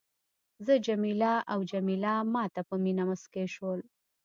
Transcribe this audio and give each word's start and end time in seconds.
زه 0.65 0.73
جميله 0.87 1.33
او 1.51 1.59
جميله 1.71 2.13
ما 2.33 2.43
ته 2.53 2.61
په 2.69 2.75
مینه 2.83 3.03
مسکي 3.09 3.45
شول. 3.55 3.79